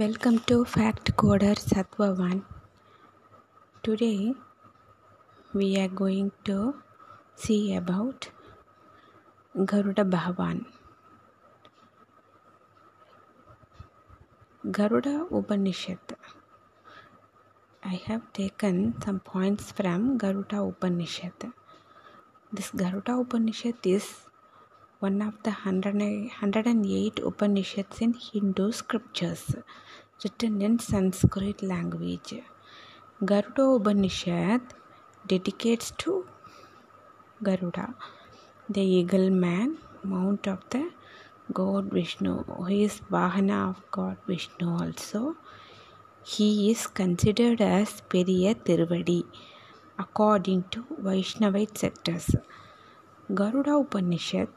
[0.00, 2.44] Welcome to Fact Coder Sattva 1.
[3.82, 4.34] Today
[5.54, 6.74] we are going to
[7.34, 8.28] see about
[9.64, 10.66] Garuda Bhagavan.
[14.70, 16.14] Garuda Upanishad.
[17.82, 21.52] I have taken some points from Garuda Upanishad.
[22.52, 24.25] This Garuda Upanishad is
[25.06, 29.42] one of the 108 Upanishads in Hindu scriptures
[30.22, 32.32] written in Sanskrit language.
[33.30, 34.62] Garuda Upanishad
[35.32, 36.12] dedicates to
[37.42, 37.86] Garuda,
[38.68, 40.84] the eagle man, mount of the
[41.52, 45.36] God Vishnu, who is Vahana of God Vishnu also.
[46.34, 49.22] He is considered as Periya Tiruvadi
[50.04, 52.28] according to Vaishnavite sectors.
[53.38, 54.48] Garuda Upanishad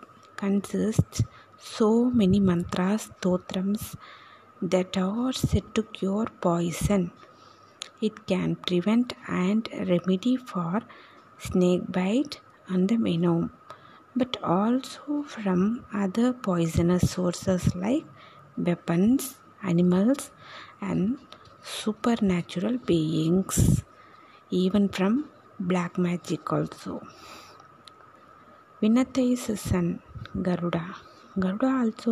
[0.44, 1.22] consists
[1.58, 1.90] so
[2.20, 3.84] many mantras, stotrams
[4.74, 7.12] that are said to cure poison.
[8.08, 10.82] It can prevent and remedy for
[11.38, 13.52] snake bite and the venom,
[14.16, 18.06] but also from other poisonous sources like
[18.58, 19.36] weapons,
[19.72, 20.32] animals,
[20.82, 21.18] and
[21.62, 23.84] supernatural beings,
[24.50, 25.14] even from
[25.60, 27.02] black magic also.
[28.82, 30.02] Vinata is a son,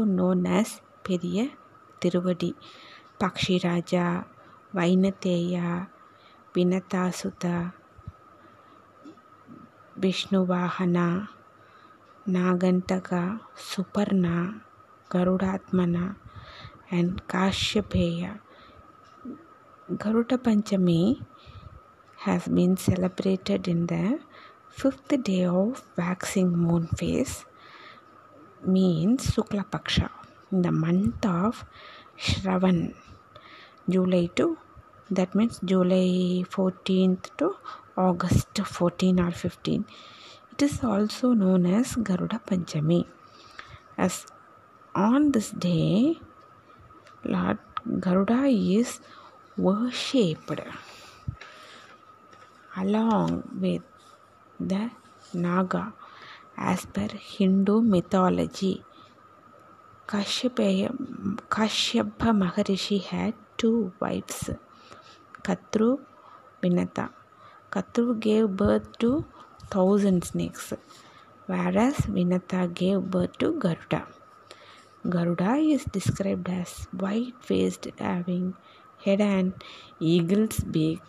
[0.05, 1.51] Known as Periya
[1.99, 2.53] Tiruvadi,
[3.19, 4.25] Pakshiraja,
[4.73, 5.87] Vainateya,
[6.53, 7.73] Vinatasuta,
[9.99, 11.27] Vishnuvahana,
[12.27, 14.61] Nagantaka, Suparna,
[15.09, 16.15] Garudatmana,
[16.91, 18.39] and Kashyapeya.
[19.89, 21.23] Garuda Panchami
[22.17, 24.19] has been celebrated in the
[24.69, 27.45] fifth day of waxing moon phase
[28.65, 30.09] means Sukla Paksha
[30.51, 31.65] in the month of
[32.17, 32.93] Shravan,
[33.89, 34.57] July to
[35.09, 37.55] that means July 14th to
[37.95, 39.85] August 14 or 15.
[40.51, 43.05] It is also known as Garuda Panchami.
[43.97, 44.25] As
[44.93, 46.19] on this day,
[47.23, 47.59] Lord
[47.99, 48.99] Garuda is
[49.55, 50.59] worshipped
[52.75, 53.81] along with
[54.59, 54.91] the
[55.33, 55.93] Naga
[56.57, 58.83] as per Hindu mythology.
[60.07, 60.91] Kashyapa
[62.41, 64.49] Maharishi had two wives,
[65.43, 65.99] Katru,
[66.63, 67.09] Vinata.
[67.71, 69.25] Katru gave birth to
[69.69, 70.73] thousand snakes,
[71.45, 74.07] whereas Vinata gave birth to Garuda.
[75.07, 78.55] Garuda is described as white faced, having
[79.03, 79.53] head and
[79.99, 81.01] eagle's beak,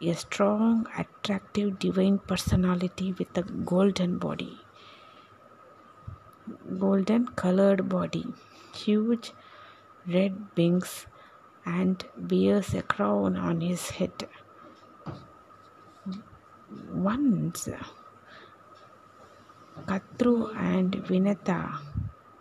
[0.00, 4.58] a strong, attractive, divine personality with a golden body
[6.78, 8.26] golden colored body,
[8.74, 9.32] huge
[10.06, 11.06] red wings,
[11.64, 14.28] and bears a crown on his head.
[16.92, 17.68] Once
[19.86, 21.78] Katru and Vinata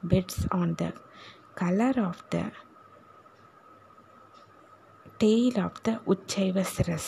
[0.04, 0.94] bets on the
[1.56, 2.52] color of the
[5.20, 7.06] tail of the Uchchaivasras,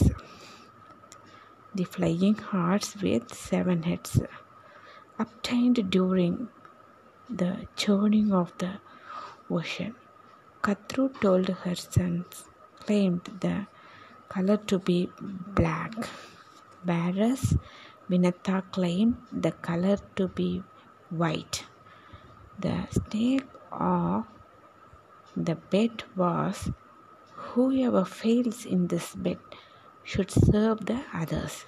[1.76, 4.20] the flying horse with seven heads,
[5.18, 6.48] obtained during
[7.30, 8.74] the churning of the
[9.50, 9.96] ocean.
[10.64, 12.46] Katru told her sons,
[12.80, 13.68] claimed the
[14.28, 15.10] color to be
[15.60, 15.94] black,
[16.84, 17.58] whereas
[18.10, 20.64] Vinata claimed the color to be
[21.10, 21.66] white.
[22.60, 24.26] The snake of
[25.38, 26.72] the bet was
[27.54, 29.40] whoever fails in this bet
[30.04, 31.66] should serve the others.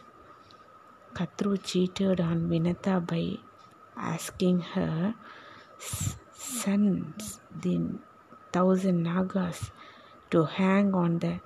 [1.14, 3.38] Katru cheated on Vinata by
[3.98, 5.16] asking her
[6.34, 7.80] sons, the
[8.54, 9.72] thousand nagas,
[10.30, 11.40] to hang on the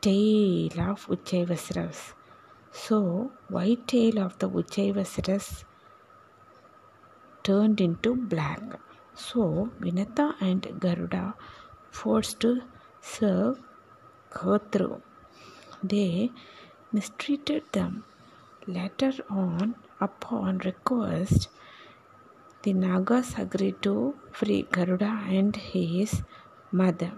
[0.00, 2.14] tail of Uchchaivasras.
[2.72, 5.64] So, white tail of the Uchchaivasras
[7.42, 8.62] turned into black.
[9.14, 11.34] So, Vinata and Garuda
[11.90, 12.62] forced to
[13.00, 13.62] serve
[14.38, 15.00] Katru.
[15.82, 16.30] They
[16.92, 18.04] mistreated them.
[18.66, 21.48] Later on, upon request,
[22.62, 23.94] the Nagas agreed to
[24.38, 26.22] free Garuda and his
[26.72, 27.12] mother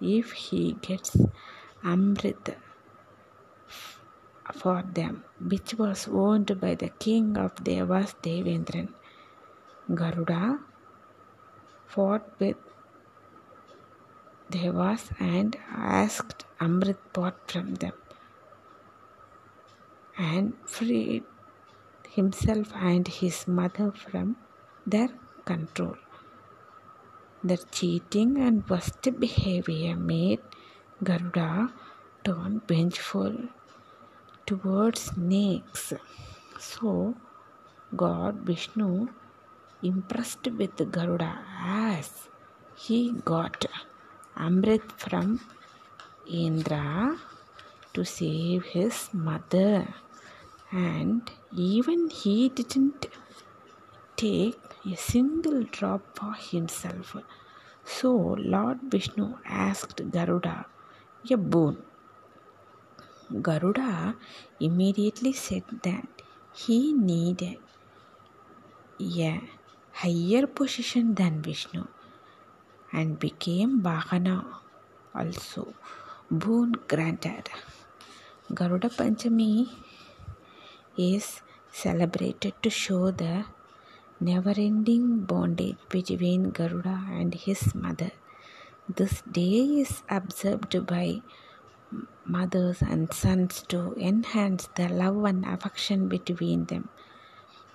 [0.00, 1.16] if he gets
[1.84, 2.54] Amrit
[4.60, 8.88] for them, which was owned by the king of Devas Devendran.
[10.00, 10.58] Garuda
[11.86, 12.56] fought with
[14.50, 17.92] Devas and asked Amrit pot from them
[20.18, 21.24] and freed
[22.16, 24.36] himself and his mother from
[24.86, 25.10] their
[25.44, 25.96] control.
[27.42, 30.40] Their cheating and worst behavior made
[31.02, 31.72] Garuda
[32.24, 33.36] turn vengeful
[34.46, 35.92] towards snakes.
[36.58, 37.14] So,
[37.96, 39.08] God Vishnu
[39.82, 41.32] impressed with Garuda
[41.64, 42.28] as
[42.76, 43.64] he got
[44.46, 45.26] Amrit from
[46.44, 47.18] Indra
[47.94, 49.74] to save his mother,
[50.70, 51.30] and
[51.72, 53.06] even he didn't
[54.16, 54.58] take
[54.92, 57.16] a single drop for himself.
[57.84, 58.10] So
[58.54, 60.56] Lord Vishnu asked Garuda
[61.30, 61.76] a boon.
[63.46, 64.16] Garuda
[64.68, 66.08] immediately said that
[66.52, 67.58] he needed
[69.00, 69.40] a
[70.02, 71.84] higher position than Vishnu
[72.92, 74.44] and became Vahana
[75.14, 75.74] also.
[76.30, 77.50] Boon granted.
[78.52, 79.68] Garuda Panchami
[80.96, 81.40] is
[81.70, 83.44] celebrated to show the
[84.20, 88.10] never ending bondage between Garuda and his mother.
[88.88, 91.22] This day is observed by
[92.24, 96.88] mothers and sons to enhance the love and affection between them.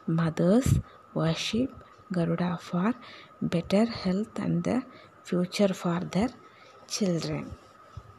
[0.07, 0.79] Mothers
[1.13, 1.84] worship
[2.15, 2.93] Garuda for
[3.41, 4.77] better health and the
[5.23, 6.29] future for their
[6.87, 7.45] children.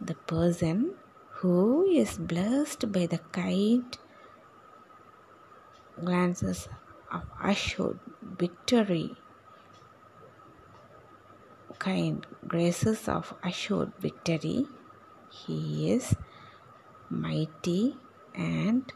[0.01, 0.95] The person
[1.39, 3.99] who is blessed by the kind
[6.05, 6.69] glances
[7.13, 7.23] of
[7.53, 7.99] assured
[8.43, 9.15] victory,
[11.79, 14.67] kind graces of assured victory.
[15.31, 16.15] He is
[17.11, 17.97] mighty
[18.35, 18.93] and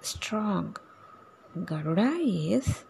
[0.00, 0.76] strong.
[1.56, 2.82] Garuda is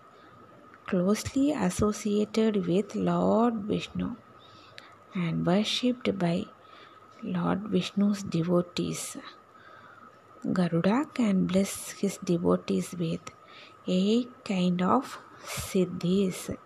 [0.86, 4.16] closely associated with Lord Vishnu
[5.14, 6.46] and worshipped by
[7.22, 9.18] Lord Vishnu's devotees.
[10.50, 13.20] Garuda can bless his devotees with
[13.86, 16.56] eight kind of siddhis.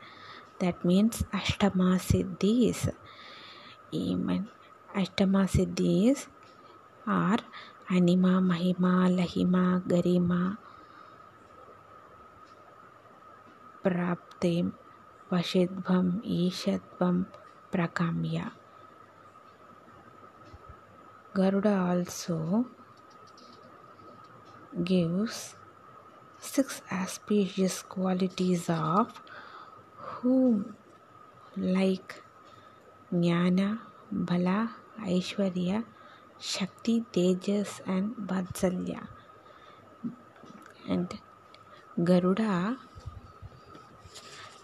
[0.61, 2.95] That means Ashtama siddhis.
[3.91, 4.47] Even
[4.95, 6.29] Ashtama siddhis
[7.09, 7.39] are
[7.91, 10.59] Anima, Mahima, Lahima, Garima,
[13.89, 14.73] Praptim,
[15.33, 17.25] Vashidvam, Ishatvam,
[17.73, 18.51] Prakamya.
[21.35, 22.67] Garuda also
[24.85, 25.55] gives
[26.39, 29.23] six auspicious qualities of
[29.97, 30.77] whom
[31.57, 32.23] like
[33.13, 33.79] Jnana,
[34.13, 34.71] Bala,
[35.01, 35.85] Aishwarya,
[36.39, 39.09] Shakti, Tejas and Vatsalya.
[40.87, 41.19] And
[41.99, 42.77] Garuda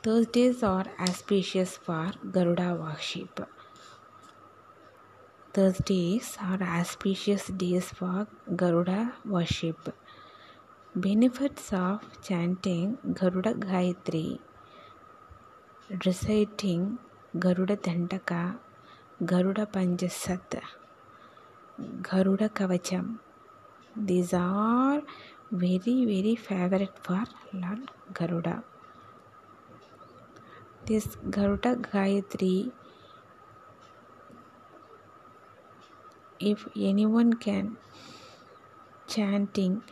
[0.05, 3.41] Thursdays are auspicious for Garuda worship.
[5.55, 9.95] Thursdays are auspicious days for Garuda worship.
[10.95, 14.41] Benefits of chanting Garuda Gayatri,
[16.05, 16.99] reciting
[17.39, 18.59] Garuda Dandaka,
[19.25, 20.61] Garuda Panchasat,
[22.03, 23.21] Garuda Kavacham.
[23.97, 25.03] These are
[25.51, 27.25] very, very favorite for
[27.55, 28.65] Lord Garuda.
[30.87, 32.71] This Garuda Gayatri
[36.39, 37.77] if anyone can
[39.07, 39.83] chanting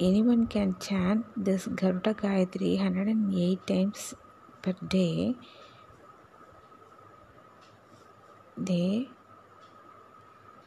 [0.00, 4.14] anyone can chant this Garuda Gayatri 108 times
[4.62, 5.34] per day
[8.56, 9.08] they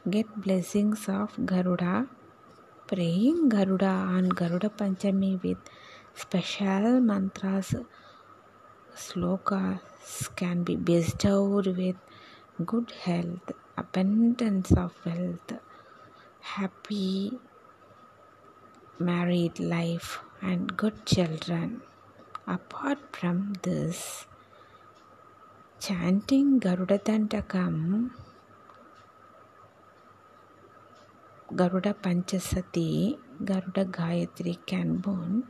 [0.08, 2.06] get blessings of Garuda
[2.86, 5.58] praying Garuda on Garuda Panchami with
[6.20, 7.68] special mantras
[9.02, 11.96] slokas can be bestowed with
[12.64, 15.52] good health, abundance of wealth,
[16.40, 17.38] happy
[18.98, 21.82] married life, and good children.
[22.48, 24.26] Apart from this,
[25.78, 28.10] chanting Garuda Dandakam,
[31.54, 35.46] Garuda Panchasati, Garuda Gayatri can boon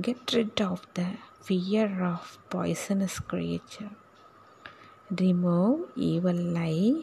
[0.00, 1.08] get rid of the
[1.42, 3.90] fear of poisonous creature
[5.10, 7.02] remove evil eye,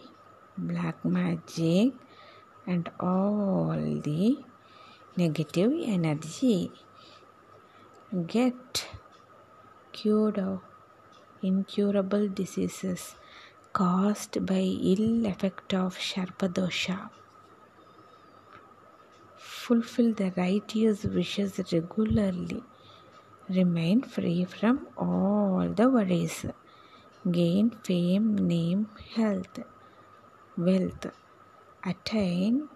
[0.58, 1.94] black magic,
[2.68, 4.38] and all the
[5.18, 6.72] negative energy.
[8.28, 8.88] Get
[9.92, 10.62] cured of
[11.42, 13.16] incurable diseases
[13.74, 17.10] caused by ill effect of Sharpadosha.
[19.38, 22.64] Fulfill the righteous wishes regularly.
[23.50, 26.46] Remain free from all the worries
[27.32, 29.60] gain fame, name, health,
[30.58, 31.08] wealth,
[31.84, 32.70] attain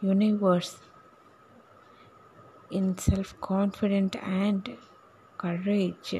[0.00, 0.78] universe,
[2.70, 4.76] in self confidence and
[5.38, 6.14] courage.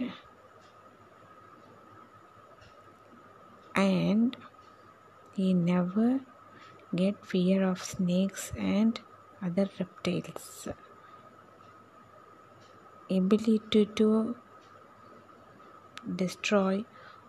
[3.75, 4.37] And
[5.35, 6.21] he never
[6.95, 9.01] get fear of snakes and
[9.43, 10.69] other reptiles.
[13.17, 14.35] Ability to
[16.17, 16.85] destroy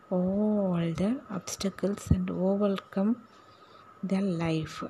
[0.10, 3.16] all the obstacles and overcome
[4.04, 4.84] their life.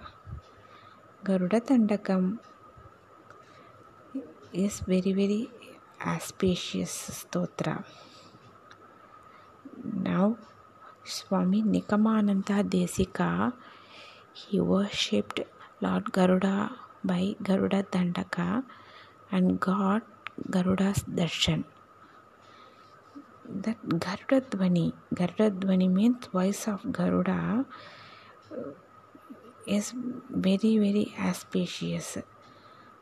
[1.23, 2.39] Garuda Dandakam
[4.53, 5.49] is very very
[6.05, 7.83] auspicious stotra.
[9.83, 10.37] Now
[11.03, 13.53] Swami Nigamantha Desika
[14.33, 15.39] he worshipped
[15.81, 16.71] Lord Garuda
[17.03, 18.63] by Garuda Dandaka
[19.31, 20.03] and got
[20.49, 21.63] Garuda's darshan.
[23.47, 27.65] That Garuda Dvani, Garuda Dvani means voice of Garuda
[28.51, 28.55] uh,
[29.67, 29.93] is
[30.29, 32.17] very very auspicious.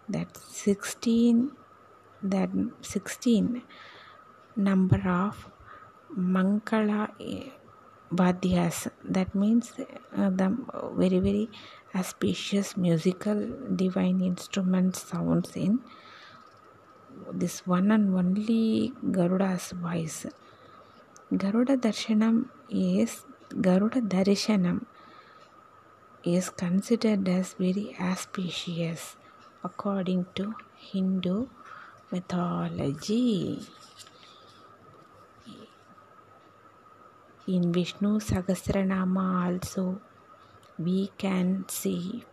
[0.10, 1.52] That 16
[2.24, 2.50] that
[2.82, 3.62] 16
[4.56, 5.50] number of
[6.18, 7.50] Mangala eh,
[8.12, 9.74] Vadhyas that means
[10.16, 11.50] uh, the uh, very very
[11.96, 15.80] auspicious musical divine instrument sounds in
[17.32, 20.26] this one and only Garuda's voice.
[21.36, 23.26] Garuda Darshanam is
[23.62, 24.86] Garuda Darshanam
[26.24, 29.16] is considered as very auspicious
[29.64, 31.48] according to Hindu
[32.12, 33.60] mythology.
[37.48, 40.00] In Vishnu Sahasranama also
[40.78, 42.24] we can see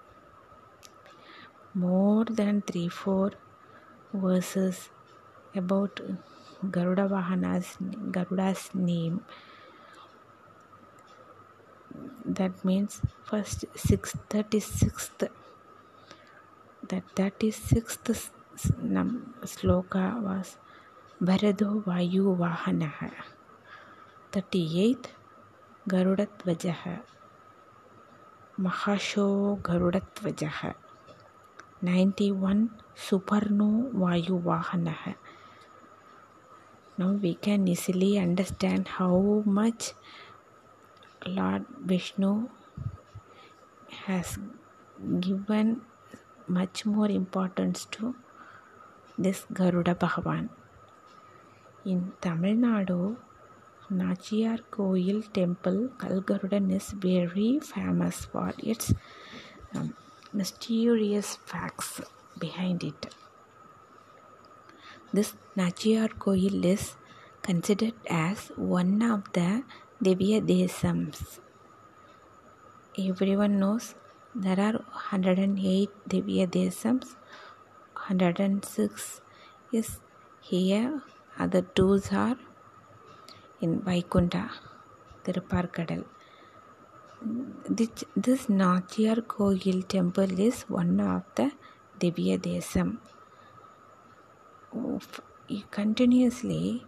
[1.74, 3.32] more than 3 4
[4.12, 4.90] verses
[5.54, 6.00] about
[6.70, 7.76] Garuda Vahana's
[8.10, 9.24] Garuda's name.
[12.24, 15.28] That means first 636th
[16.88, 18.30] that 36th
[19.44, 20.56] sloka was
[21.22, 23.12] Bharado Vayu Vahanaha.
[24.32, 25.06] 38th
[25.88, 27.00] Garudatvajaha
[28.60, 30.74] Mahasho Garudatvajaha
[31.82, 35.14] 91 Suparno Vayu Vahanaha
[36.98, 39.94] Now we can easily understand how much
[41.24, 42.50] Lord Vishnu
[44.04, 44.38] has
[45.20, 45.80] given
[46.46, 48.14] much more importance to
[49.16, 50.50] this Garuda Bhagavan.
[51.86, 53.16] In Tamil Nadu,
[53.90, 58.92] Nachiyar Koil temple Kalgarudan is very famous for its
[59.74, 59.94] um,
[60.32, 62.00] mysterious facts
[62.38, 63.14] behind it.
[65.12, 66.94] This Nachiyar Koil is
[67.42, 69.64] considered as one of the
[70.02, 71.40] Divya Desams.
[72.98, 73.94] Everyone knows
[74.34, 77.16] there are 108 Divya Desams,
[77.94, 79.20] 106
[79.72, 80.00] is
[80.40, 81.02] here,
[81.38, 82.36] other two are
[83.60, 84.50] in Vaikunta,
[85.24, 86.04] Tirupparkadal.
[87.22, 91.52] This, this Nachiyar Koil temple is one of the
[91.98, 92.96] Divya Desam.
[95.70, 96.86] Continuously,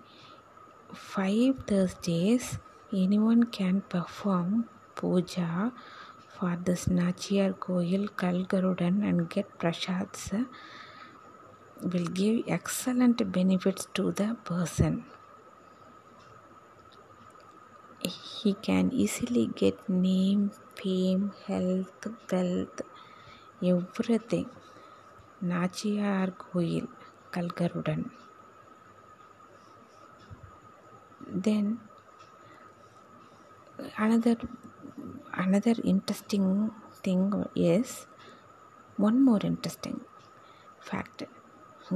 [0.94, 2.58] five Thursdays,
[2.94, 5.72] anyone can perform puja
[6.38, 10.46] for this Nachiyar Koil Kalgarudan and get prasads
[11.82, 15.04] will give excellent benefits to the person.
[18.06, 22.82] He can easily get name, fame, health, wealth,
[23.62, 24.48] everything.
[25.42, 26.86] Nachiyar Koil,
[27.32, 28.10] Kalgarudan.
[31.26, 31.80] Then
[33.96, 34.36] another
[35.32, 36.70] another interesting
[37.02, 38.06] thing is
[38.96, 40.00] one more interesting
[40.80, 41.24] fact.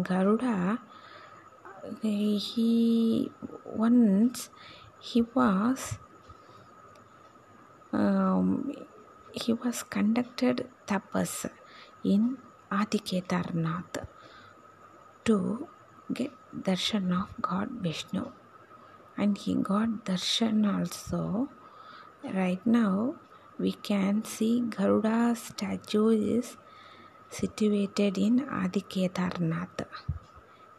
[0.02, 0.80] Garuda
[2.02, 3.30] he
[3.64, 4.50] once
[4.98, 5.98] he was
[7.92, 8.72] um,
[9.32, 11.50] he was conducted tapas
[12.04, 12.38] in
[12.70, 14.06] Adikedarnath
[15.24, 15.68] to
[16.12, 18.32] get darshan of God Vishnu.
[19.16, 21.48] And he got darshan also.
[22.24, 23.16] Right now
[23.58, 26.56] we can see Garuda statue is
[27.30, 29.86] situated in Adikedarnath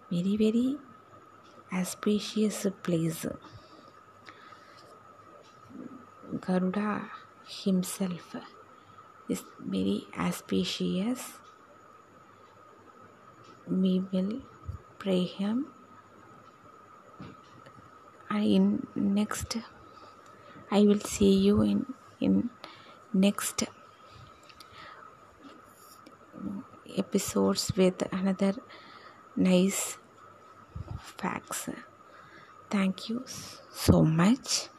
[0.10, 0.78] very very
[1.74, 3.26] auspicious place
[6.42, 7.10] Garuda
[7.48, 8.36] himself
[9.30, 11.40] is very auspicious.
[13.68, 14.42] We will
[15.00, 15.68] pray him.
[18.30, 19.58] In next
[20.70, 21.86] I will see you in
[22.20, 22.50] in
[23.14, 23.64] next
[26.98, 28.54] episodes with another
[29.36, 29.98] nice
[31.00, 31.70] facts
[32.70, 33.24] thank you
[33.72, 34.70] so much